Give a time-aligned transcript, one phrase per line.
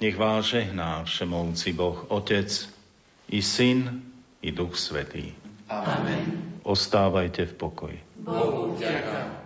[0.00, 2.70] Nech vás žehná všemovci Boh Otec,
[3.28, 4.02] i Syn,
[4.42, 5.34] i Duch Svetý.
[5.68, 6.54] Amen.
[6.62, 7.98] Ostávajte v pokoji.
[8.22, 9.37] Bohu vďaka.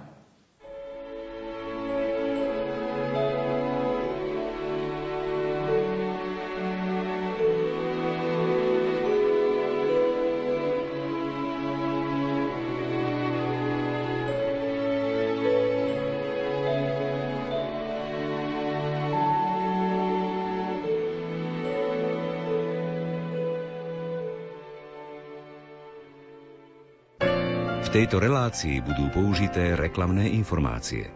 [27.91, 31.11] Tejto relácii budú použité reklamné informácie.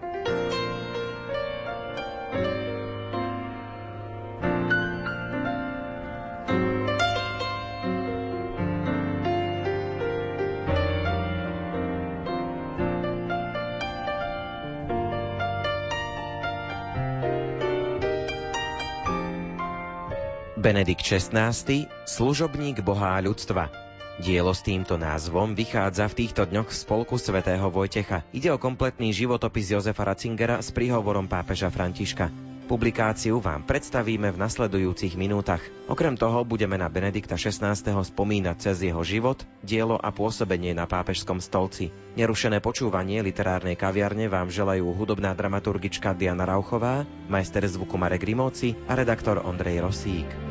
[20.66, 23.85] Benedikt XVI, služobník Boha ľudstva.
[24.16, 28.24] Dielo s týmto názvom vychádza v týchto dňoch z spolku svätého Vojtecha.
[28.32, 32.32] Ide o kompletný životopis Jozefa Ratzingera s príhovorom pápeža Františka.
[32.64, 35.60] Publikáciu vám predstavíme v nasledujúcich minútach.
[35.84, 37.76] Okrem toho budeme na Benedikta XVI.
[37.76, 41.92] spomínať cez jeho život, dielo a pôsobenie na pápežskom stolci.
[42.16, 48.96] Nerušené počúvanie literárnej kaviarne vám želajú hudobná dramaturgička Diana Rauchová, majster zvuku Marek Rimóci a
[48.96, 50.45] redaktor Ondrej Rosík.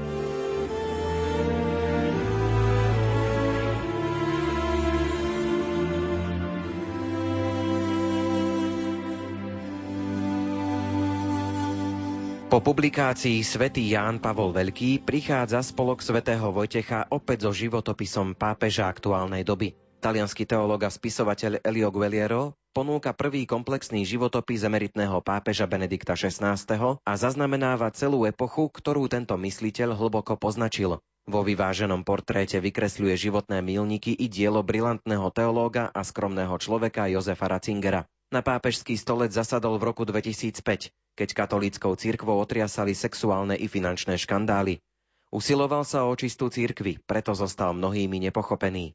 [12.56, 19.44] Po publikácii Svetý Ján Pavol Veľký prichádza spolok svätého Vojtecha opäť so životopisom pápeža aktuálnej
[19.44, 19.76] doby.
[20.00, 26.56] Talianský teológ a spisovateľ Elio Gueliero ponúka prvý komplexný životopis emeritného pápeža Benedikta XVI.
[27.04, 31.04] a zaznamenáva celú epochu, ktorú tento mysliteľ hlboko poznačil.
[31.28, 38.08] Vo vyváženom portréte vykresľuje životné milníky i dielo brilantného teológa a skromného človeka Jozefa Ratzingera.
[38.34, 44.84] Na pápežský stolec zasadol v roku 2005 keď katolíckou církvou otriasali sexuálne i finančné škandály.
[45.32, 48.94] Usiloval sa o čistú církvy, preto zostal mnohými nepochopený.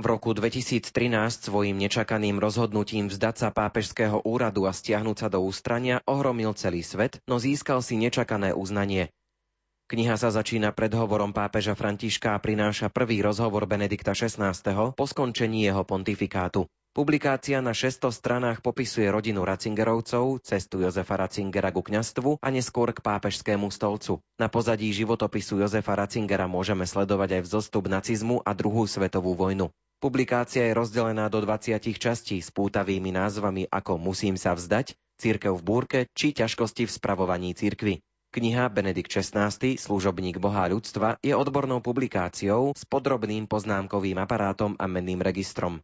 [0.00, 0.88] V roku 2013
[1.52, 7.20] svojim nečakaným rozhodnutím vzdať sa pápežského úradu a stiahnuť sa do ústrania ohromil celý svet,
[7.28, 9.12] no získal si nečakané uznanie.
[9.92, 14.56] Kniha sa začína predhovorom pápeža Františka a prináša prvý rozhovor Benedikta XVI.
[14.96, 16.64] po skončení jeho pontifikátu.
[16.92, 23.00] Publikácia na 600 stranách popisuje rodinu Ratzingerovcov, cestu Jozefa Ratzingera ku kňastvu a neskôr k
[23.00, 24.20] pápežskému stolcu.
[24.36, 29.72] Na pozadí životopisu Jozefa Ratzingera môžeme sledovať aj vzostup nacizmu a druhú svetovú vojnu.
[30.04, 35.62] Publikácia je rozdelená do 20 častí s pútavými názvami ako Musím sa vzdať, Církev v
[35.62, 38.04] búrke či ťažkosti v spravovaní církvy.
[38.36, 45.24] Kniha Benedikt XVI, služobník Boha ľudstva, je odbornou publikáciou s podrobným poznámkovým aparátom a menným
[45.24, 45.80] registrom.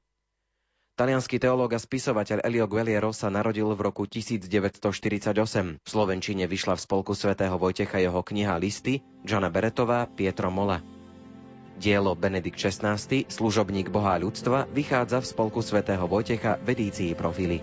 [0.99, 5.31] Talianský teológ a spisovateľ Elio Gueliero sa narodil v roku 1948.
[5.79, 10.83] V Slovenčine vyšla v spolku svätého Vojtecha jeho kniha Listy, Jana Beretová, Pietro Mola.
[11.79, 12.99] Dielo Benedikt XVI,
[13.31, 17.63] služobník Boha ľudstva, vychádza v spolku svätého Vojtecha v edícii profily.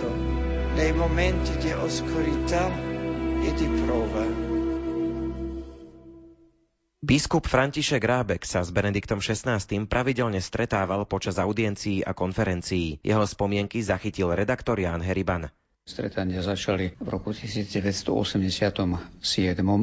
[0.81, 2.65] nei momenti di oscurità
[3.45, 4.25] e di prova.
[6.97, 12.97] Biskup František Rábek sa s Benediktom XVI pravidelne stretával počas audiencií a konferencií.
[13.05, 15.53] Jeho spomienky zachytil redaktor Jan Heriban.
[15.91, 18.07] Stretania začali v roku 1987,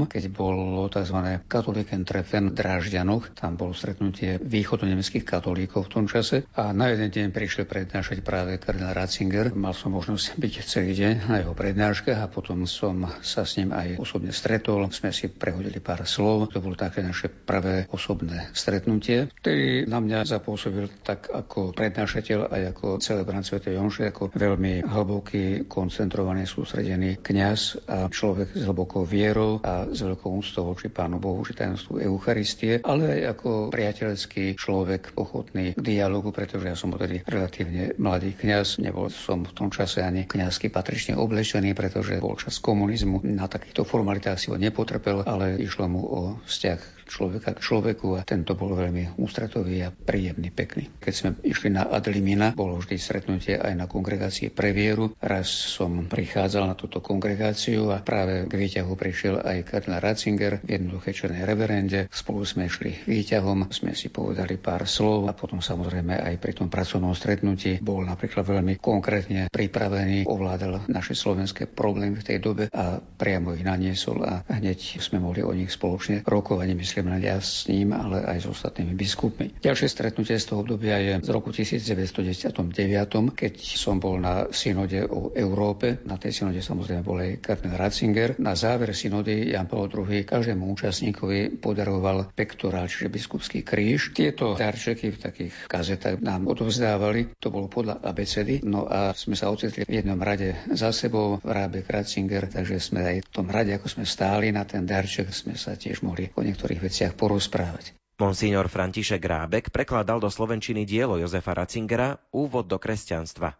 [0.08, 1.18] keď bolo tzv.
[1.44, 3.36] katoliken treffen v Drážďanoch.
[3.36, 8.56] Tam bolo stretnutie východonemeckých katolíkov v tom čase a na jeden deň prišli prednášať práve
[8.56, 9.52] kardinál Ratzinger.
[9.52, 13.76] Mal som možnosť byť celý deň na jeho prednáškach a potom som sa s ním
[13.76, 14.88] aj osobne stretol.
[14.88, 16.48] Sme si prehodili pár slov.
[16.56, 22.62] To bolo také naše prvé osobné stretnutie, ktorý na mňa zapôsobil tak ako prednášateľ aj
[22.72, 23.60] ako celebrant Sv.
[23.60, 29.98] Jonše, ako veľmi hlboký kon koncentrovaný, sústredený kňaz a človek s hlbokou vierou a s
[29.98, 35.82] veľkou úctou voči Pánu Bohu, či tajomstvu Eucharistie, ale aj ako priateľský človek ochotný k
[35.82, 38.78] dialogu, pretože ja som tedy relatívne mladý kňaz.
[38.78, 43.26] Nebol som v tom čase ani kňazky patrične oblečený, pretože bol čas komunizmu.
[43.26, 48.22] Na takýchto formalitách si ho nepotrpel, ale išlo mu o vzťah človeka k človeku a
[48.22, 50.92] tento bol veľmi ústretový a príjemný, pekný.
[51.00, 55.16] Keď sme išli na Adlimina, bolo vždy stretnutie aj na kongregácie pre vieru.
[55.18, 60.68] Raz som prichádzal na túto kongregáciu a práve k výťahu prišiel aj kardinál Ratzinger v
[60.76, 62.12] jednoduché černej reverende.
[62.12, 66.68] Spolu sme šli výťahom, sme si povedali pár slov a potom samozrejme aj pri tom
[66.68, 72.98] pracovnom stretnutí bol napríklad veľmi konkrétne pripravený, ovládal naše slovenské problémy v tej dobe a
[73.00, 76.66] priamo ich naniesol a hneď sme mohli o nich spoločne rokovať.
[76.74, 79.46] Myslím, nemyslím len ja s ním, ale aj s ostatnými biskupmi.
[79.62, 85.30] Ďalšie stretnutie z toho obdobia je z roku 1999, keď som bol na synode o
[85.34, 86.02] Európe.
[86.02, 88.34] Na tej synode samozrejme bol aj kardinál Ratzinger.
[88.42, 94.10] Na záver synody Jan Paul II každému účastníkovi podaroval pektorál, čiže biskupský kríž.
[94.14, 97.38] Tieto darčeky v takých kazetách nám odovzdávali.
[97.38, 98.66] To bolo podľa abecedy.
[98.66, 103.16] No a sme sa ocitli v jednom rade za sebou, Rábek Ratzinger, takže sme aj
[103.22, 106.80] v tom rade, ako sme stáli na ten darček, sme sa tiež mohli o niektorých
[106.88, 107.92] veciach porozprávať.
[108.18, 113.54] Monsignor František Rábek prekladal do slovenčiny dielo Jozefa Ratzingera Úvod do kresťanstva.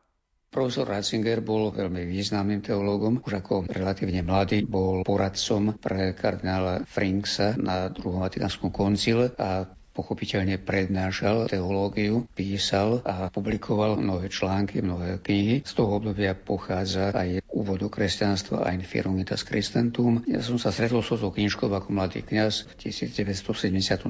[0.48, 3.20] Profesor Ratzinger bol veľmi významným teológom.
[3.20, 10.62] Už ako relatívne mladý bol poradcom pre kardinála Frinksa na druhom Vatikánskom koncile a pochopiteľne
[10.62, 15.66] prednášal teológiu, písal a publikoval mnohé články, mnohé knihy.
[15.66, 20.22] Z toho obdobia pochádza aj úvod do kresťanstva a Infirmitas Christentum.
[20.30, 24.06] Ja som sa stretol s touto knižkou ako mladý kňaz v 1973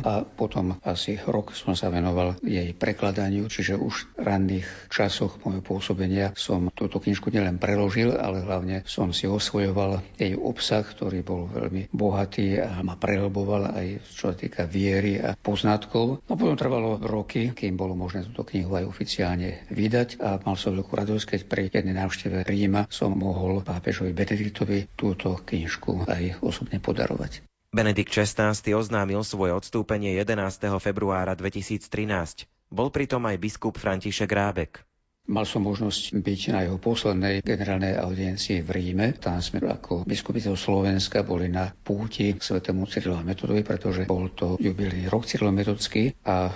[0.00, 5.60] a potom asi rok som sa venoval jej prekladaniu, čiže už v ranných časoch môjho
[5.60, 11.48] pôsobenia som túto knižku nielen preložil, ale hlavne som si osvojoval jej obsah, ktorý bol
[11.52, 16.22] veľmi bohatý a ma prehlboval aj čo sa týka viery poznatkov.
[16.30, 20.78] A potom trvalo roky, kým bolo možné túto knihu aj oficiálne vydať a mal som
[20.78, 26.78] veľkú radosť, keď pri jednej návšteve Ríma som mohol pápežovi Benediktovi túto knižku aj osobne
[26.78, 27.42] podarovať.
[27.74, 30.70] Benedikt XVI oznámil svoje odstúpenie 11.
[30.80, 32.48] februára 2013.
[32.72, 34.80] Bol pritom aj biskup František Rábek.
[35.26, 39.06] Mal som možnosť byť na jeho poslednej generálnej audiencii v Ríme.
[39.18, 45.10] Tam sme ako biskupiteľ Slovenska boli na púti svetému Cyrilovi Metodovi, pretože bol to jubilný
[45.10, 46.54] rok Cyrilo Metodský a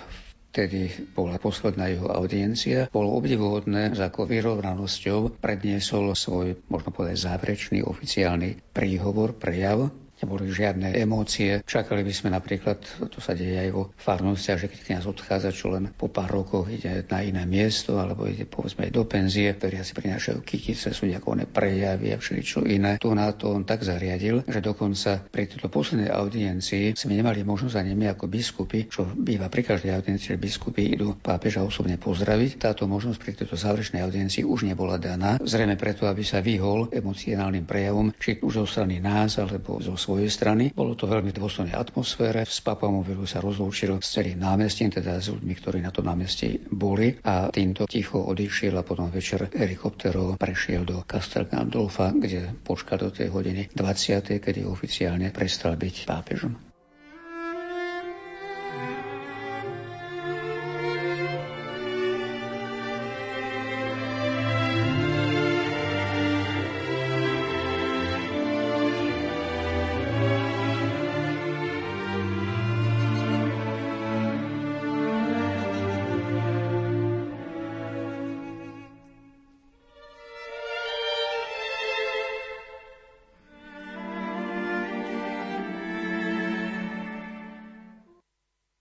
[0.50, 2.90] Vtedy bola posledná jeho audiencia.
[2.90, 10.94] Bolo obdivuhodné, že ako vyrovnanosťou predniesol svoj, možno povedať, záverečný oficiálny príhovor, prejav neboli žiadne
[10.96, 11.64] emócie.
[11.64, 15.72] Čakali by sme napríklad, to sa deje aj vo farnostiach, že keď kniaz odchádza, čo
[15.72, 19.80] len po pár rokoch ide na iné miesto, alebo ide povedzme aj do penzie, ktorí
[19.80, 22.98] si prinášajú kytice, sú nejaké prejavy a všeličo iné.
[23.00, 27.76] Tu na to on tak zariadil, že dokonca pri tejto poslednej audiencii sme nemali možnosť
[27.80, 32.60] ani my ako biskupy, čo býva pri každej audiencii, že biskupy idú pápeža osobne pozdraviť.
[32.60, 37.64] Táto možnosť pri tejto záverečnej audiencii už nebola daná, zrejme preto, aby sa vyhol emocionálnym
[37.64, 40.64] prejavom, či už zo strany nás, alebo zo svojej strany.
[40.74, 42.42] Bolo to veľmi dôstojnej atmosfére.
[42.42, 47.14] Z Papamovilu sa rozlúčil s celým námestím, teda s ľuďmi, ktorí na tom námestí boli
[47.22, 53.14] a týmto ticho odišiel a potom večer helikopterov prešiel do Castel Gandolfa, kde počkal do
[53.14, 54.42] tej hodiny 20.
[54.42, 56.69] kedy oficiálne prestal byť pápežom.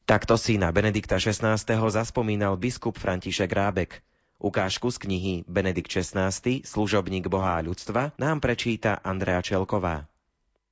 [0.10, 1.54] Takto si na Benedikta XVI.
[1.94, 4.02] zaspomínal biskup František Rábek.
[4.42, 6.34] Ukážku z knihy Benedikt XVI.
[6.66, 10.10] služobník Boha a ľudstva nám prečíta Andrea Čelková.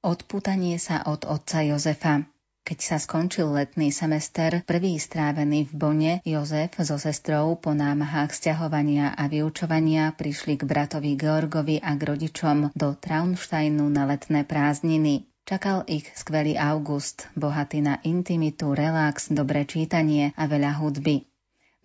[0.02, 2.26] Odputanie sa od otca Jozefa
[2.68, 9.16] keď sa skončil letný semester, prvý strávený v Bone, Jozef so sestrou po námahách sťahovania
[9.16, 15.32] a vyučovania prišli k bratovi Georgovi a k rodičom do Traunsteinu na letné prázdniny.
[15.48, 21.24] Čakal ich skvelý august, bohatý na intimitu, relax, dobré čítanie a veľa hudby.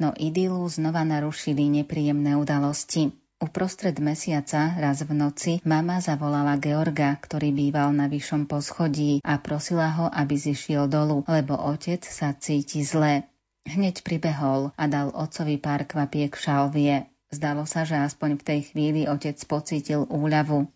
[0.03, 3.15] No idylu znova narušili nepríjemné udalosti.
[3.39, 9.95] Uprostred mesiaca, raz v noci, mama zavolala Georga, ktorý býval na vyššom poschodí a prosila
[9.95, 13.31] ho, aby zišiel dolu, lebo otec sa cíti zle.
[13.63, 17.07] Hneď pribehol a dal otcovi pár kvapiek šalvie.
[17.31, 20.67] Zdalo sa, že aspoň v tej chvíli otec pocítil úľavu.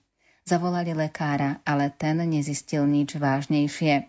[0.47, 4.07] Zavolali lekára, ale ten nezistil nič vážnejšie.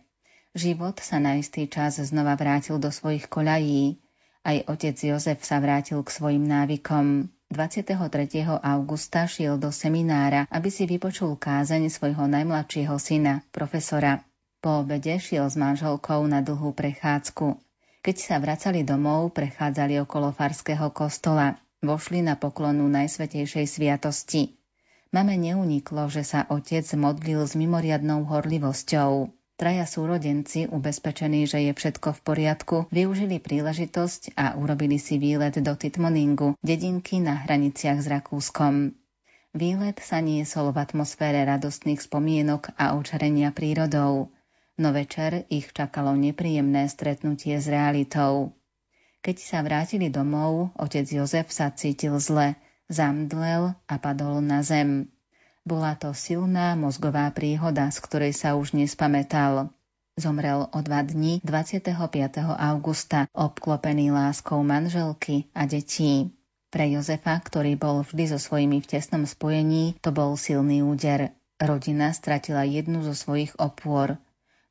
[0.53, 3.98] Život sa na istý čas znova vrátil do svojich koľají.
[4.46, 7.34] Aj otec Jozef sa vrátil k svojim návykom.
[7.50, 7.98] 23.
[8.62, 14.22] augusta šiel do seminára, aby si vypočul kázeň svojho najmladšieho syna, profesora.
[14.62, 17.58] Po obede šiel s manželkou na dlhú prechádzku.
[18.06, 21.58] Keď sa vracali domov, prechádzali okolo farského kostola.
[21.82, 24.56] Vošli na poklonu Najsvetejšej sviatosti.
[25.07, 29.31] Mame neuniklo, že sa otec modlil s mimoriadnou horlivosťou.
[29.57, 35.73] Traja súrodenci, ubezpečení, že je všetko v poriadku, využili príležitosť a urobili si výlet do
[35.73, 38.93] Titmoningu, dedinky na hraniciach s Rakúskom.
[39.57, 44.29] Výlet sa niesol v atmosfére radostných spomienok a očarenia prírodou,
[44.77, 48.53] no večer ich čakalo nepríjemné stretnutie s realitou.
[49.25, 52.53] Keď sa vrátili domov, otec Jozef sa cítil zle–
[52.88, 55.12] zamdlel a padol na zem.
[55.67, 59.72] Bola to silná mozgová príhoda, z ktorej sa už nespamätal.
[60.17, 61.94] Zomrel o dva dní 25.
[62.58, 66.34] augusta, obklopený láskou manželky a detí.
[66.67, 71.32] Pre Jozefa, ktorý bol vždy so svojimi v tesnom spojení, to bol silný úder.
[71.62, 74.20] Rodina stratila jednu zo svojich opôr,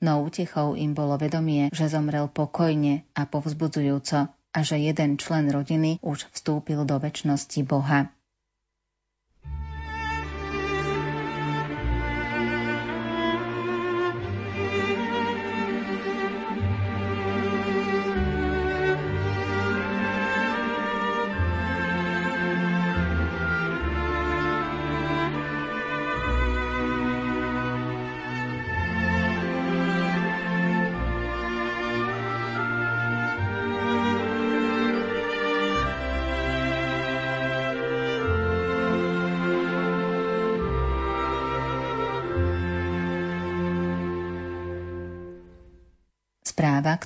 [0.00, 6.00] no útechou im bolo vedomie, že zomrel pokojne a povzbudzujúco, a že jeden člen rodiny
[6.00, 8.08] už vstúpil do väčšnosti Boha.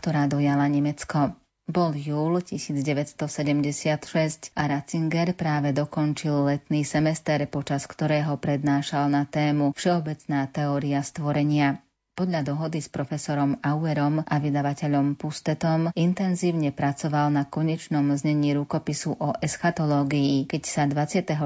[0.01, 1.37] Ktorá dojala Nemecko.
[1.69, 10.49] Bol júl 1976 a Ratzinger práve dokončil letný semester, počas ktorého prednášal na tému Všeobecná
[10.49, 11.85] teória stvorenia.
[12.19, 19.33] Podľa dohody s profesorom Auerom a vydavateľom Pustetom intenzívne pracoval na konečnom znení rukopisu o
[19.41, 21.39] eschatológii, keď sa 24.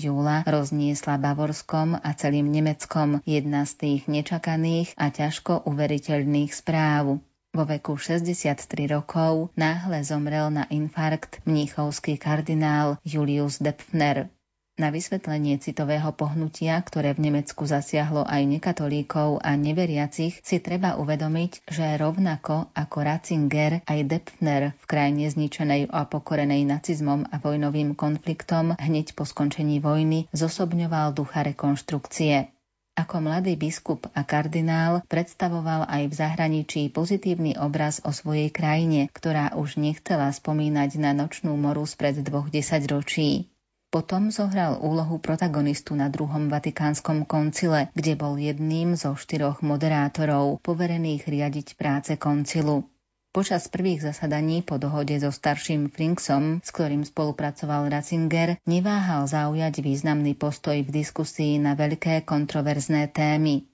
[0.00, 7.20] júla rozniesla Bavorskom a celým Nemeckom jedna z tých nečakaných a ťažko uveriteľných správ.
[7.50, 14.30] Vo veku 63 rokov náhle zomrel na infarkt mníchovský kardinál Julius Depfner.
[14.78, 21.66] Na vysvetlenie citového pohnutia, ktoré v Nemecku zasiahlo aj nekatolíkov a neveriacich, si treba uvedomiť,
[21.66, 28.78] že rovnako ako Ratzinger aj Depfner v krajine zničenej a pokorenej nacizmom a vojnovým konfliktom
[28.78, 32.59] hneď po skončení vojny zosobňoval ducha rekonštrukcie.
[33.00, 39.56] Ako mladý biskup a kardinál predstavoval aj v zahraničí pozitívny obraz o svojej krajine, ktorá
[39.56, 43.48] už nechcela spomínať na nočnú moru spred dvoch desaťročí.
[43.88, 51.24] Potom zohral úlohu protagonistu na druhom Vatikánskom koncile, kde bol jedným zo štyroch moderátorov poverených
[51.24, 52.84] riadiť práce koncilu.
[53.30, 60.34] Počas prvých zasadaní po dohode so starším Frinksom, s ktorým spolupracoval Ratzinger, neváhal zaujať významný
[60.34, 63.70] postoj v diskusii na veľké kontroverzné témy.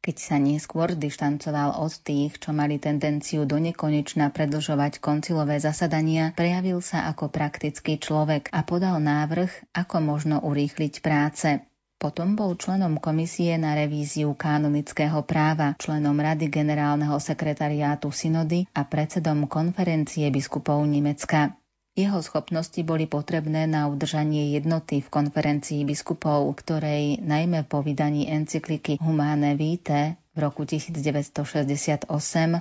[0.00, 6.80] Keď sa neskôr dištancoval od tých, čo mali tendenciu do nekonečna predlžovať koncilové zasadania, prejavil
[6.80, 11.60] sa ako praktický človek a podal návrh, ako možno urýchliť práce.
[11.96, 19.48] Potom bol členom komisie na revíziu kanonického práva, členom Rady generálneho sekretariátu synody a predsedom
[19.48, 21.56] konferencie biskupov Nemecka.
[21.96, 29.00] Jeho schopnosti boli potrebné na udržanie jednoty v konferencii biskupov, ktorej najmä po vydaní encykliky
[29.00, 32.12] Humane Vitae v roku 1968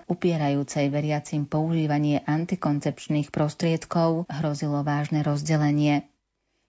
[0.08, 6.08] upierajúcej veriacim používanie antikoncepčných prostriedkov hrozilo vážne rozdelenie.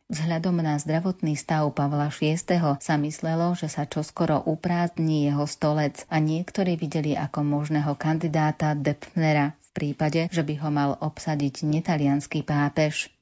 [0.06, 2.38] Vzhľadom na zdravotný stav Pavla VI.
[2.78, 9.58] sa myslelo, že sa čoskoro uprázdni jeho stolec a niektorí videli ako možného kandidáta Depnera
[9.76, 13.12] prípade, že by ho mal obsadiť netalianský pápež.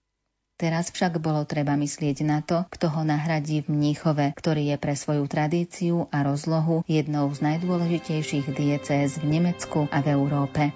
[0.55, 4.95] Teraz však bolo treba myslieť na to, kto ho nahradí v Mníchove, ktorý je pre
[4.95, 10.71] svoju tradíciu a rozlohu jednou z najdôležitejších diecéz v Nemecku a v Európe.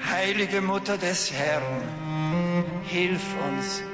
[0.00, 1.84] Heilige Mutter des Herrn,
[2.88, 3.93] hilf uns,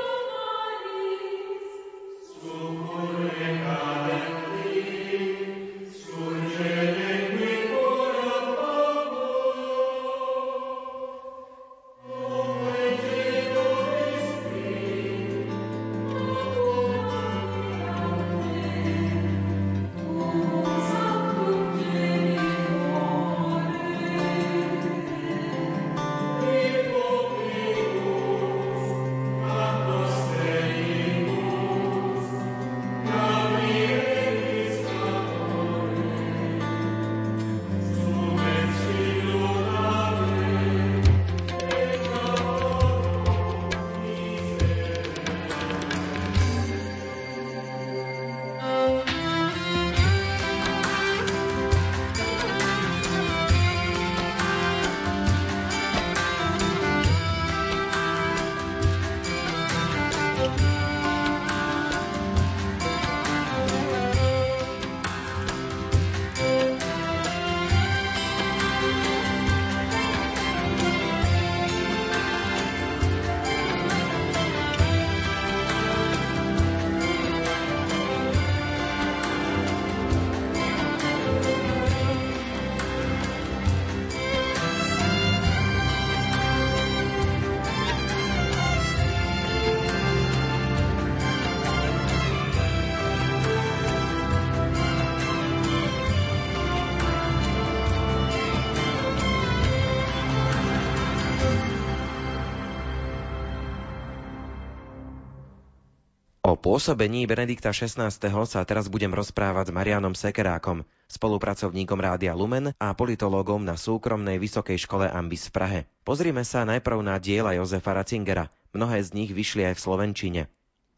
[106.71, 108.07] Pôsobení Benedikta XVI.
[108.47, 114.79] sa teraz budem rozprávať s Marianom Sekerákom, spolupracovníkom Rádia Lumen a politológom na súkromnej vysokej
[114.79, 115.79] škole Ambis v Prahe.
[116.07, 118.47] Pozrime sa najprv na diela Jozefa Ratzingera.
[118.71, 120.41] Mnohé z nich vyšli aj v Slovenčine.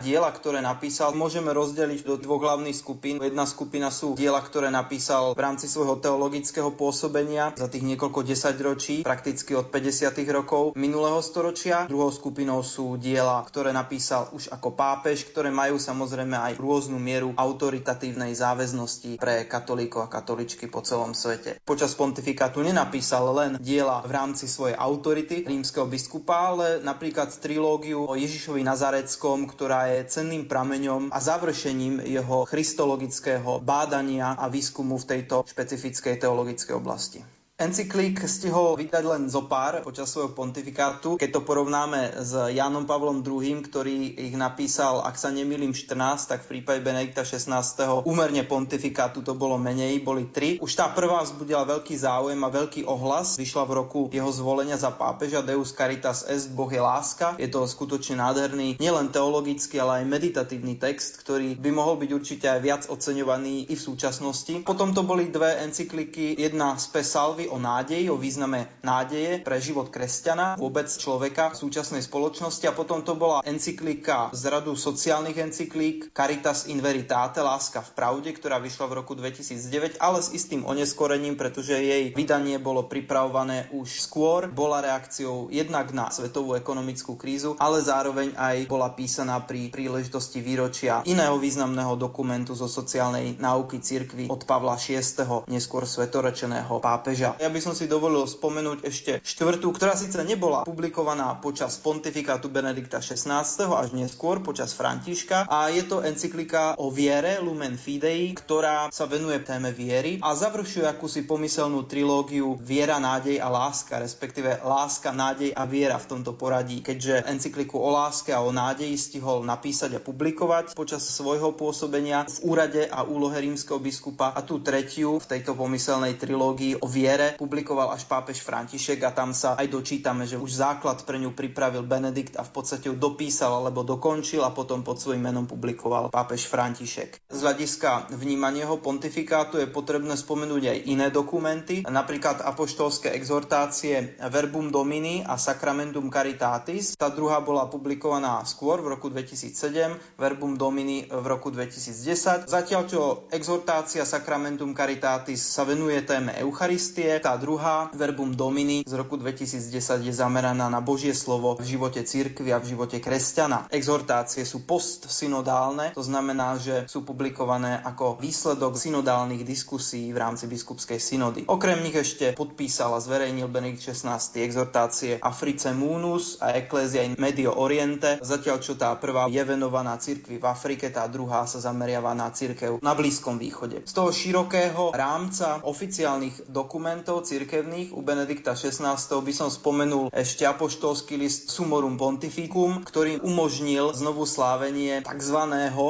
[0.04, 3.24] Diela, ktoré napísal, môžeme rozdeliť do dvoch hlavných skupín.
[3.24, 9.08] Jedna skupina sú diela, ktoré napísal v rámci svojho teologického pôsobenia za tých niekoľko desaťročí,
[9.08, 10.12] prakticky od 50.
[10.36, 11.88] rokov minulého storočia.
[11.88, 17.32] Druhou skupinou sú diela, ktoré napísal už ako pápež, ktoré majú samozrejme aj rôznu mieru
[17.40, 21.64] autoritatívnej záväznosti pre katolíkov a katoličky po celom svete.
[21.64, 28.20] Počas pontifikátu nenapísal len diela v rámci svojej autority rímskeho biskupa, ale napríklad trilógiu o
[28.20, 35.46] Ježišovi Nazareckom, ktorá je cenným prameňom a završením jeho christologického bádania a výskumu v tejto
[35.46, 37.20] špecifickej teologickej oblasti.
[37.64, 41.16] Encyklík stihol vydať len zo pár počas svojho pontifikátu.
[41.16, 45.96] Keď to porovnáme s Jánom Pavlom II, ktorý ich napísal, ak sa nemýlim, 14,
[46.28, 48.04] tak v prípade Benedikta 16.
[48.04, 50.60] úmerne pontifikátu to bolo menej, boli tri.
[50.60, 53.40] Už tá prvá vzbudila veľký záujem a veľký ohlas.
[53.40, 57.40] Vyšla v roku jeho zvolenia za pápeža Deus Caritas Est, Boh je láska.
[57.40, 62.52] Je to skutočne nádherný, nielen teologický, ale aj meditatívny text, ktorý by mohol byť určite
[62.52, 64.68] aj viac oceňovaný i v súčasnosti.
[64.68, 69.94] Potom to boli dve encykliky, jedna z Pesalvy, o nádeji, o význame nádeje pre život
[69.94, 76.10] kresťana, vôbec človeka v súčasnej spoločnosti a potom to bola encyklika z radu sociálnych encyklík
[76.18, 81.38] Caritas in Veritate, Láska v pravde, ktorá vyšla v roku 2009, ale s istým oneskorením,
[81.38, 87.86] pretože jej vydanie bolo pripravované už skôr, bola reakciou jednak na svetovú ekonomickú krízu, ale
[87.86, 94.48] zároveň aj bola písaná pri príležitosti výročia iného významného dokumentu zo sociálnej náuky cirkvy od
[94.48, 95.04] Pavla VI,
[95.52, 97.33] neskôr svetorečeného pápeža.
[97.42, 103.02] Ja by som si dovolil spomenúť ešte štvrtú, ktorá síce nebola publikovaná počas pontifikátu Benedikta
[103.02, 109.10] XVI až neskôr počas Františka a je to encyklika o viere Lumen Fidei, ktorá sa
[109.10, 115.56] venuje téme viery a završuje akúsi pomyselnú trilógiu Viera, nádej a láska, respektíve Láska, nádej
[115.56, 120.04] a viera v tomto poradí, keďže encykliku o láske a o nádeji stihol napísať a
[120.04, 125.56] publikovať počas svojho pôsobenia v úrade a úlohe rímskeho biskupa a tú tretiu v tejto
[125.56, 130.36] pomyselnej trilógii o viere viere publikoval až pápež František a tam sa aj dočítame, že
[130.36, 134.84] už základ pre ňu pripravil Benedikt a v podstate ju dopísal alebo dokončil a potom
[134.84, 137.32] pod svojím menom publikoval pápež František.
[137.32, 144.72] Z hľadiska vnímania jeho pontifikátu je potrebné spomenúť aj iné dokumenty, napríklad apoštolské exhortácie Verbum
[144.72, 146.96] Domini a Sacramentum Caritatis.
[146.96, 152.48] Tá druhá bola publikovaná skôr v roku 2007, Verbum Domini v roku 2010.
[152.48, 153.02] Zatiaľ čo
[153.36, 159.70] exhortácia Sacramentum Caritatis sa venuje téme Eucharistie, tá druhá, Verbum Domini z roku 2010
[160.06, 163.68] je zameraná na Božie slovo v živote cirkvi a v živote kresťana.
[163.74, 170.98] Exhortácie sú postsynodálne, to znamená, že sú publikované ako výsledok synodálnych diskusí v rámci biskupskej
[170.98, 171.42] synody.
[171.46, 177.60] Okrem nich ešte podpísal a zverejnil Benedikt XVI exhortácie Africe Munus a Ecclesia in Medio
[177.60, 182.32] Oriente, zatiaľ čo tá prvá je venovaná cirkvi v Afrike, tá druhá sa zameriava na
[182.32, 183.84] cirkev na Blízkom východe.
[183.84, 190.48] Z toho širokého rámca oficiálnych dokumentov dokumentov cirkevných u Benedikta XVI by som spomenul ešte
[190.48, 195.40] apoštolský list Sumorum Pontificum, ktorý umožnil znovu slávenie tzv.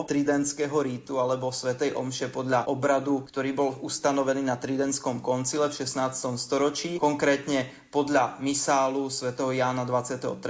[0.10, 6.34] tridentského rítu alebo Svetej Omše podľa obradu, ktorý bol ustanovený na Tridentskom koncile v 16.
[6.42, 10.42] storočí, konkrétne podľa misálu svätého Jána 23.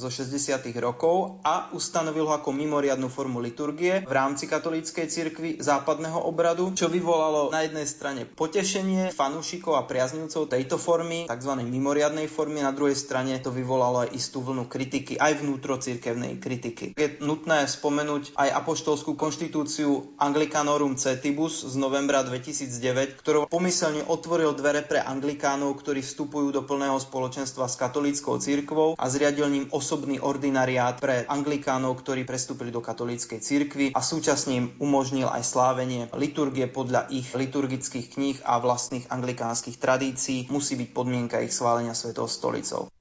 [0.00, 0.64] zo 60.
[0.80, 6.88] rokov a ustanovil ho ako mimoriadnu formu liturgie v rámci katolíckej cirkvi západného obradu, čo
[6.88, 11.52] vyvolalo na jednej strane potešenie fanúšikov a priaznivcov tejto formy, tzv.
[11.66, 16.94] mimoriadnej formy, na druhej strane to vyvolalo aj istú vlnu kritiky, aj vnútrocirkevnej kritiky.
[16.94, 24.86] Je nutné spomenúť aj apoštolskú konštitúciu Anglicanorum Cetibus z novembra 2009, ktorou pomyselne otvoril dvere
[24.86, 31.02] pre anglikánov, ktorí vstupujú do plného spoločenstva s katolíckou cirkvou a zriadil ním osobný ordinariát
[31.02, 37.08] pre anglikánov, ktorí prestúpili do katolíckej cirkvy a súčasne im umožnil aj slávenie liturgie podľa
[37.10, 42.92] ich liturgických kníh a vlastných anglikánskych tradícií musí byť podmienka ich schválenia Svetou stolicou.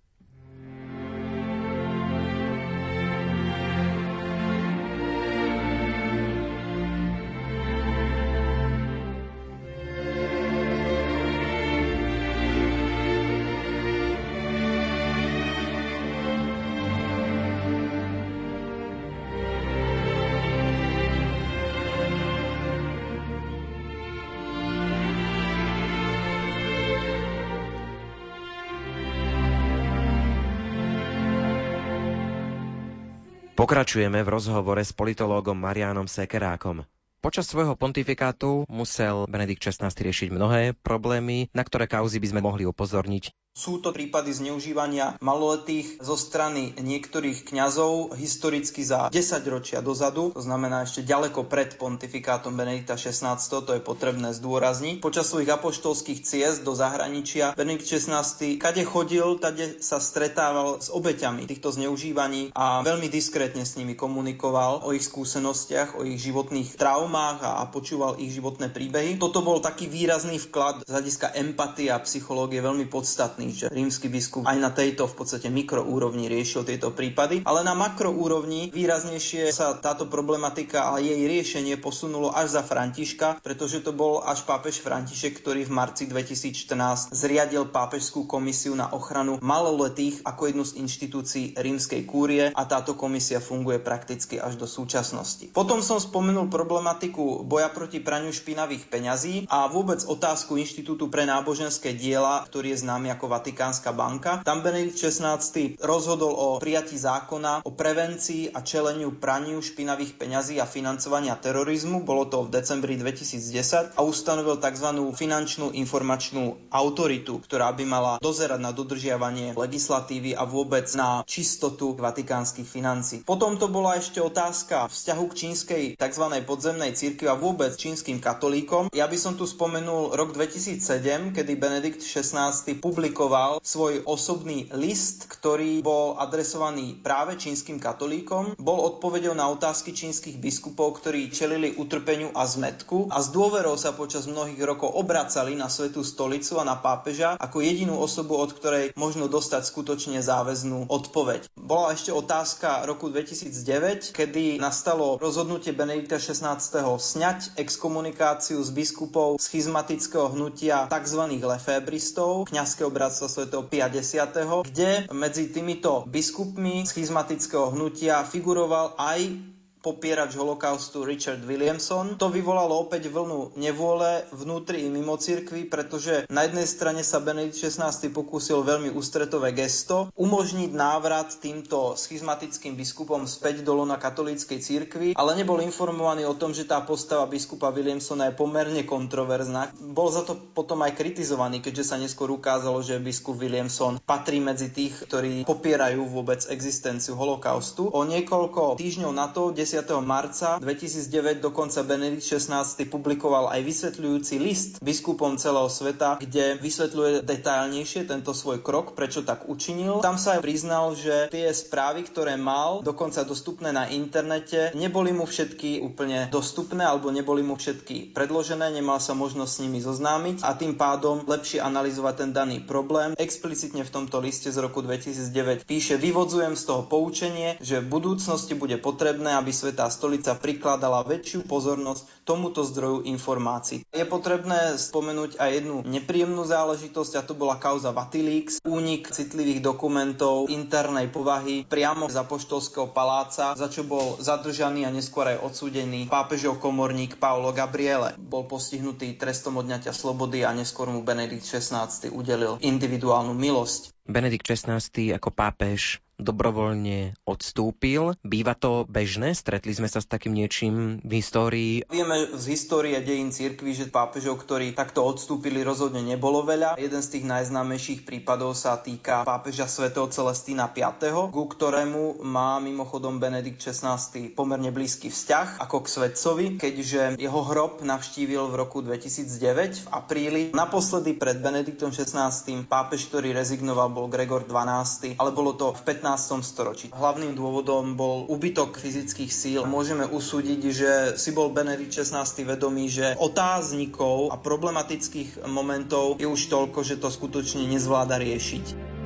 [33.60, 36.88] Pokračujeme v rozhovore s politológom Marianom Sekerákom.
[37.20, 42.64] Počas svojho pontifikátu musel Benedikt XVI riešiť mnohé problémy, na ktoré kauzy by sme mohli
[42.64, 43.36] upozorniť.
[43.60, 49.20] Sú to prípady zneužívania maloletých zo strany niektorých kňazov historicky za 10
[49.52, 55.04] ročia dozadu, to znamená ešte ďaleko pred pontifikátom Benedikta XVI, to je potrebné zdôrazniť.
[55.04, 58.24] Počas svojich apoštolských ciest do zahraničia Benedikt XVI,
[58.56, 64.88] kade chodil, tade sa stretával s obeťami týchto zneužívaní a veľmi diskrétne s nimi komunikoval
[64.88, 69.20] o ich skúsenostiach, o ich životných traumách a počúval ich životné príbehy.
[69.20, 74.46] Toto bol taký výrazný vklad z hľadiska empatie a psychológie veľmi podstatný že rímsky biskup
[74.46, 80.10] aj na tejto v podstate mikroúrovni riešil tieto prípady, ale na makroúrovni výraznejšie sa táto
[80.10, 85.70] problematika a jej riešenie posunulo až za Františka, pretože to bol až pápež František, ktorý
[85.70, 92.52] v marci 2014 zriadil pápežskú komisiu na ochranu maloletých ako jednu z inštitúcií rímskej kúrie
[92.52, 95.50] a táto komisia funguje prakticky až do súčasnosti.
[95.54, 101.94] Potom som spomenul problematiku boja proti praniu špinavých peňazí a vôbec otázku Inštitútu pre náboženské
[101.94, 104.42] diela, ktorý je známy ako Vatikánska banka.
[104.42, 105.38] Tam Benedikt XVI
[105.78, 112.02] rozhodol o prijatí zákona o prevencii a čeleniu praniu špinavých peňazí a financovania terorizmu.
[112.02, 114.90] Bolo to v decembri 2010 a ustanovil tzv.
[115.14, 122.66] finančnú informačnú autoritu, ktorá by mala dozerať na dodržiavanie legislatívy a vôbec na čistotu vatikánskych
[122.66, 123.22] financí.
[123.22, 126.26] Potom to bola ešte otázka vzťahu k čínskej tzv.
[126.50, 128.90] podzemnej cirkvi a vôbec čínskym katolíkom.
[128.96, 135.28] Ja by som tu spomenul rok 2007, kedy Benedikt XVI publikoval publikoval svoj osobný list,
[135.28, 138.56] ktorý bol adresovaný práve čínskym katolíkom.
[138.56, 143.92] Bol odpovedou na otázky čínskych biskupov, ktorí čelili utrpeniu a zmetku a s dôverou sa
[143.92, 148.96] počas mnohých rokov obracali na Svetú stolicu a na pápeža ako jedinú osobu, od ktorej
[148.96, 151.52] možno dostať skutočne záväznú odpoveď.
[151.60, 156.56] Bola ešte otázka roku 2009, kedy nastalo rozhodnutie Benedikta XVI.
[156.96, 161.22] sňať exkomunikáciu z biskupov schizmatického hnutia tzv.
[161.36, 169.34] lefébristov, kňazského bratstva bratstva svätého 50., kde medzi týmito biskupmi schizmatického hnutia figuroval aj
[169.80, 172.20] popierač holokaustu Richard Williamson.
[172.20, 177.56] To vyvolalo opäť vlnu nevôle vnútri i mimo cirkvi, pretože na jednej strane sa Benedikt
[177.56, 185.10] XVI pokúsil veľmi ústretové gesto umožniť návrat týmto schizmatickým biskupom späť do lona katolíckej cirkvi,
[185.16, 189.72] ale nebol informovaný o tom, že tá postava biskupa Williamsona je pomerne kontroverzná.
[189.80, 194.68] Bol za to potom aj kritizovaný, keďže sa neskôr ukázalo, že biskup Williamson patrí medzi
[194.76, 197.88] tých, ktorí popierajú vôbec existenciu holokaustu.
[197.88, 199.69] O niekoľko týždňov na to, 10.
[200.02, 208.10] marca 2009 dokonca Benedikt XVI publikoval aj vysvetľujúci list biskupom celého sveta, kde vysvetľuje detailnejšie
[208.10, 210.02] tento svoj krok, prečo tak učinil.
[210.02, 215.30] Tam sa aj priznal, že tie správy, ktoré mal, dokonca dostupné na internete, neboli mu
[215.30, 220.56] všetky úplne dostupné alebo neboli mu všetky predložené, nemal sa možnosť s nimi zoznámiť a
[220.56, 223.14] tým pádom lepšie analyzovať ten daný problém.
[223.20, 228.56] Explicitne v tomto liste z roku 2009 píše, vyvodzujem z toho poučenie, že v budúcnosti
[228.56, 233.84] bude potrebné, aby Svetá stolica prikladala väčšiu pozornosť tomuto zdroju informácií.
[233.92, 240.48] Je potrebné spomenúť aj jednu nepríjemnú záležitosť a to bola kauza Vatilix, únik citlivých dokumentov
[240.48, 246.64] internej povahy priamo z apoštolského paláca, za čo bol zadržaný a neskôr aj odsúdený pápežov
[246.64, 248.16] komorník Paolo Gabriele.
[248.16, 253.92] Bol postihnutý trestom odňatia slobody a neskôr mu Benedikt XVI udelil individuálnu milosť.
[254.08, 254.80] Benedikt XVI
[255.20, 258.14] ako pápež dobrovoľne odstúpil.
[258.22, 259.32] Býva to bežné?
[259.34, 261.74] Stretli sme sa s takým niečím v histórii?
[261.88, 266.76] Vieme z histórie dejín cirkvi, že pápežov, ktorí takto odstúpili, rozhodne nebolo veľa.
[266.76, 273.18] Jeden z tých najznámejších prípadov sa týka pápeža svätého Celestína V, ku ktorému má mimochodom
[273.24, 273.96] Benedikt XVI
[274.36, 280.44] pomerne blízky vzťah ako k svetcovi, keďže jeho hrob navštívil v roku 2009 v apríli.
[280.52, 282.34] Naposledy pred Benediktom XVI
[282.68, 286.42] pápež, ktorý rezignoval, bol Gregor XII, ale bolo to v 15 19.
[286.42, 286.88] storočí.
[286.90, 289.62] Hlavným dôvodom bol úbytok fyzických síl.
[289.70, 290.92] Môžeme usúdiť, že
[291.22, 297.14] si bol Benedikt XVI vedomý, že otáznikov a problematických momentov je už toľko, že to
[297.14, 298.98] skutočne nezvláda riešiť.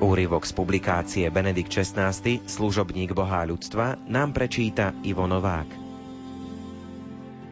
[0.00, 2.10] Úryvok z publikácie Benedikt XVI,
[2.42, 5.89] služobník Boha ľudstva, nám prečíta Ivo Novák.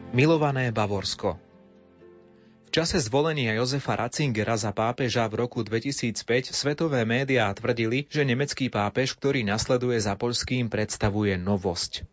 [0.09, 1.37] Milované Bavorsko
[2.65, 8.69] v čase zvolenia Jozefa Ratzingera za pápeža v roku 2005 svetové médiá tvrdili, že nemecký
[8.69, 12.05] pápež, ktorý nasleduje za poľským, predstavuje novosť.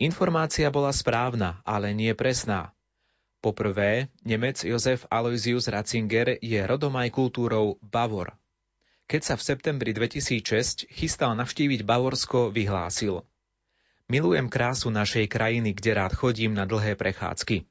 [0.00, 2.72] Informácia bola správna, ale nie presná.
[3.44, 8.36] Poprvé, Nemec Jozef Aloysius Ratzinger je rodom aj kultúrou Bavor.
[9.04, 13.20] Keď sa v septembri 2006 chystal navštíviť Bavorsko, vyhlásil–
[14.10, 17.62] Milujem krásu našej krajiny, kde rád chodím na dlhé prechádzky.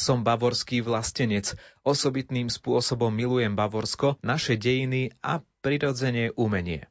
[0.00, 1.52] Som bavorský vlastenec,
[1.84, 6.88] osobitným spôsobom milujem Bavorsko, naše dejiny a prirodzene umenie.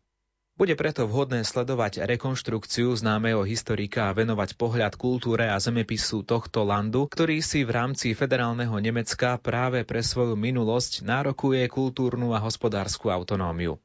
[0.54, 7.10] Bude preto vhodné sledovať rekonštrukciu známeho historika a venovať pohľad kultúre a zemepisu tohto landu,
[7.10, 13.82] ktorý si v rámci federálneho Nemecka práve pre svoju minulosť nárokuje kultúrnu a hospodárskú autonómiu.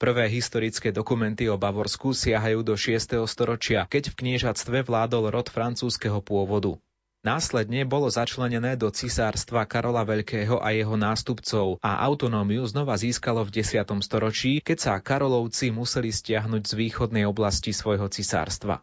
[0.00, 3.20] Prvé historické dokumenty o Bavorsku siahajú do 6.
[3.28, 6.80] storočia, keď v kniežatstve vládol rod francúzskeho pôvodu.
[7.20, 13.60] Následne bolo začlenené do cisárstva Karola Veľkého a jeho nástupcov a autonómiu znova získalo v
[13.60, 13.84] 10.
[14.00, 18.80] storočí, keď sa Karolovci museli stiahnuť z východnej oblasti svojho cisárstva.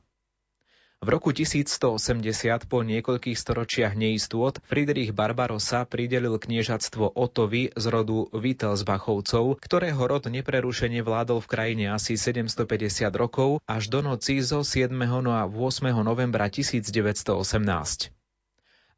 [0.97, 9.62] V roku 1180 po niekoľkých storočiach neistôt Friedrich Barbarossa pridelil kniežatstvo Otovi z rodu Wittelsbachovcov,
[9.62, 14.89] ktorého rod neprerušene vládol v krajine asi 750 rokov až do noci zo 7.
[15.21, 15.93] no a 8.
[16.01, 18.16] novembra 1918.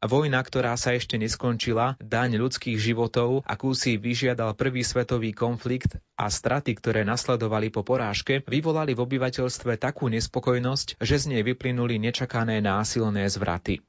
[0.00, 6.32] Vojna, ktorá sa ešte neskončila, daň ľudských životov, akú si vyžiadal prvý svetový konflikt a
[6.32, 12.64] straty, ktoré nasledovali po porážke, vyvolali v obyvateľstve takú nespokojnosť, že z nej vyplynuli nečakané
[12.64, 13.84] násilné zvraty.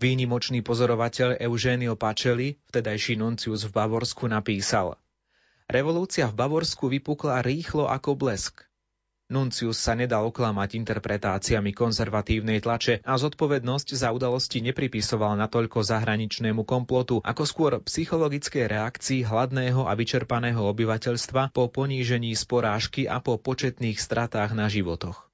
[0.00, 4.96] Výnimočný pozorovateľ Eugenio Pacelli, vtedajší nuncius v Bavorsku, napísal
[5.68, 8.69] Revolúcia v Bavorsku vypukla rýchlo ako blesk.
[9.30, 17.22] Nuncius sa nedal oklamať interpretáciami konzervatívnej tlače a zodpovednosť za udalosti nepripisoval natoľko zahraničnému komplotu,
[17.22, 24.02] ako skôr psychologickej reakcii hladného a vyčerpaného obyvateľstva po ponížení z porážky a po početných
[24.02, 25.30] stratách na životoch.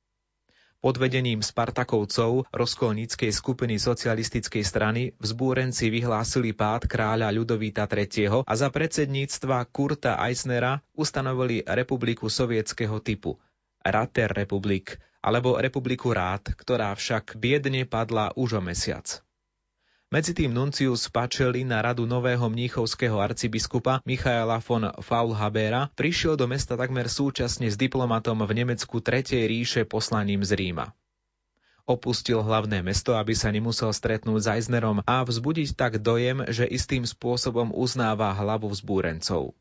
[0.85, 8.45] Pod vedením Spartakovcov rozkolníckej skupiny socialistickej strany vzbúrenci vyhlásili pád kráľa Ľudovíta III.
[8.45, 13.41] a za predsedníctva Kurta Eisnera ustanovili republiku sovietského typu–
[13.87, 19.23] Rater Republik alebo Republiku Rád, ktorá však biedne padla už o mesiac.
[20.07, 26.79] Medzi tým Nuncius Pacelli na radu nového mníchovského arcibiskupa Michaela von Faulhabera prišiel do mesta
[26.79, 30.95] takmer súčasne s diplomatom v Nemecku Tretej ríše poslaním z Ríma.
[31.91, 37.03] Opustil hlavné mesto, aby sa nemusel stretnúť s Eisnerom a vzbudiť tak dojem, že istým
[37.03, 39.59] spôsobom uznáva hlavu vzbúrencov.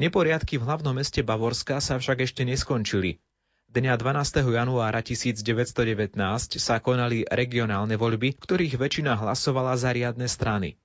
[0.00, 3.20] Neporiadky v hlavnom meste Bavorska sa však ešte neskončili.
[3.72, 4.52] Dňa 12.
[4.52, 6.12] januára 1919
[6.60, 10.76] sa konali regionálne voľby, ktorých väčšina hlasovala za riadne strany.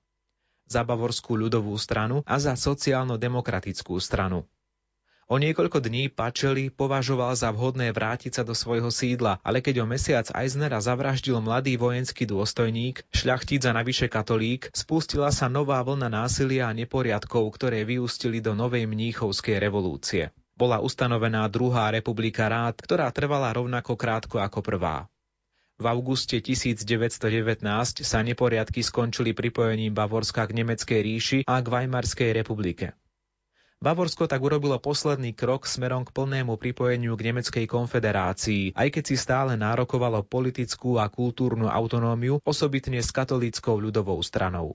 [0.64, 4.48] Za Bavorskú ľudovú stranu a za sociálno-demokratickú stranu.
[5.28, 9.86] O niekoľko dní Pačeli považoval za vhodné vrátiť sa do svojho sídla, ale keď o
[9.86, 16.64] mesiac Eisnera zavraždil mladý vojenský dôstojník, šľachtic a navyše katolík, spustila sa nová vlna násilia
[16.64, 23.54] a neporiadkov, ktoré vyústili do novej mníchovskej revolúcie bola ustanovená druhá republika rád, ktorá trvala
[23.54, 25.06] rovnako krátko ako prvá.
[25.78, 27.62] V auguste 1919
[28.02, 32.98] sa neporiadky skončili pripojením Bavorska k Nemeckej ríši a k Weimarskej republike.
[33.78, 39.14] Bavorsko tak urobilo posledný krok smerom k plnému pripojeniu k Nemeckej konfederácii, aj keď si
[39.14, 44.74] stále nárokovalo politickú a kultúrnu autonómiu, osobitne s katolíckou ľudovou stranou.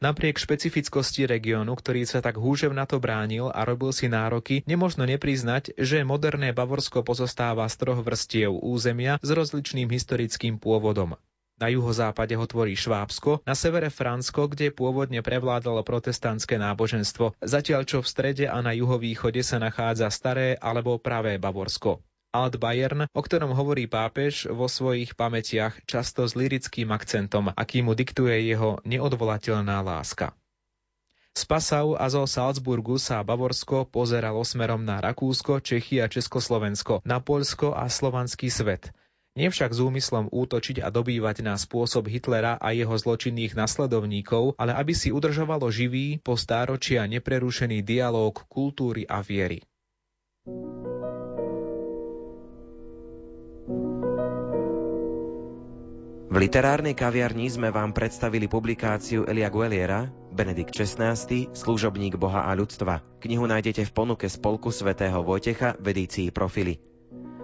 [0.00, 6.08] Napriek špecifickosti regiónu, ktorý sa tak húževnato bránil a robil si nároky, nemožno nepriznať, že
[6.08, 11.20] moderné Bavorsko pozostáva z troch vrstiev územia s rozličným historickým pôvodom.
[11.60, 18.00] Na juhozápade ho tvorí Švábsko, na severe Fransko, kde pôvodne prevládalo protestantské náboženstvo, zatiaľ čo
[18.00, 22.00] v strede a na juhovýchode sa nachádza staré alebo pravé Bavorsko.
[22.30, 27.98] Alt Bayern, o ktorom hovorí pápež vo svojich pamätiach často s lirickým akcentom, aký mu
[27.98, 30.30] diktuje jeho neodvolateľná láska.
[31.34, 37.18] Z Passau a zo Salzburgu sa Bavorsko pozeralo smerom na Rakúsko, Čechy a Československo, na
[37.18, 38.94] Poľsko a slovanský svet.
[39.34, 44.94] Nevšak s úmyslom útočiť a dobývať na spôsob Hitlera a jeho zločinných nasledovníkov, ale aby
[44.94, 49.62] si udržovalo živý, po stáročia neprerušený dialóg kultúry a viery.
[56.30, 61.18] V literárnej kaviarni sme vám predstavili publikáciu Elia Gueliera Benedikt XVI,
[61.50, 63.02] služobník Boha a ľudstva.
[63.18, 66.78] Knihu nájdete v ponuke Spolku svätého Vojtecha v edícii Profily.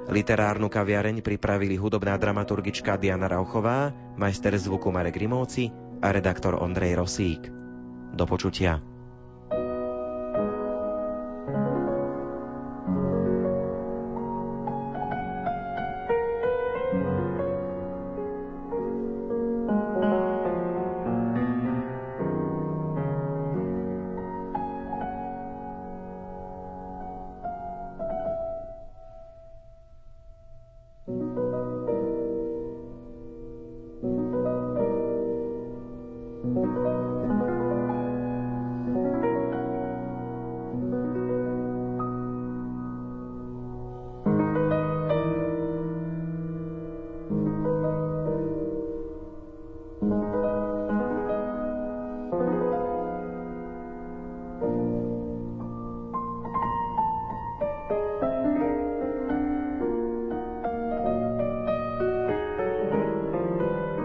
[0.07, 5.66] Literárnu kaviareň pripravili hudobná dramaturgička Diana Rauchová, majster zvuku Marek Rimovci
[5.99, 7.42] a redaktor Ondrej Rosík.
[8.14, 8.79] Do počutia.